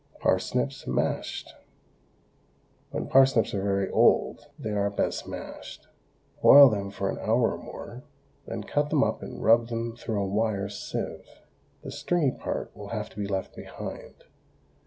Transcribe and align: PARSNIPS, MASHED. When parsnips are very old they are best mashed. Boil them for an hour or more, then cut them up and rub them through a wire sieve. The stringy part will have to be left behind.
PARSNIPS, 0.19 0.87
MASHED. 0.87 1.53
When 2.89 3.05
parsnips 3.07 3.53
are 3.53 3.61
very 3.61 3.87
old 3.91 4.47
they 4.57 4.71
are 4.71 4.89
best 4.89 5.27
mashed. 5.27 5.89
Boil 6.41 6.69
them 6.71 6.89
for 6.89 7.11
an 7.11 7.19
hour 7.19 7.51
or 7.55 7.59
more, 7.59 8.01
then 8.47 8.63
cut 8.63 8.89
them 8.89 9.03
up 9.03 9.21
and 9.21 9.43
rub 9.43 9.67
them 9.67 9.95
through 9.95 10.23
a 10.23 10.27
wire 10.27 10.69
sieve. 10.69 11.27
The 11.83 11.91
stringy 11.91 12.31
part 12.31 12.75
will 12.75 12.87
have 12.87 13.11
to 13.11 13.15
be 13.19 13.27
left 13.27 13.55
behind. 13.55 14.23